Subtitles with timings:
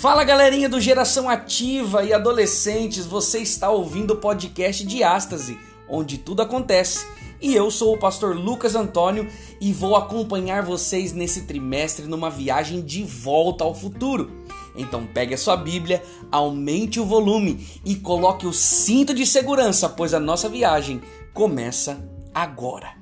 [0.00, 6.16] Fala galerinha do Geração Ativa e adolescentes, você está ouvindo o podcast de Ástase, onde
[6.16, 7.06] tudo acontece.
[7.38, 9.28] E eu sou o pastor Lucas Antônio
[9.60, 14.30] e vou acompanhar vocês nesse trimestre numa viagem de volta ao futuro.
[14.74, 20.14] Então pegue a sua Bíblia, aumente o volume e coloque o cinto de segurança, pois
[20.14, 21.02] a nossa viagem
[21.34, 22.02] começa
[22.34, 22.94] agora.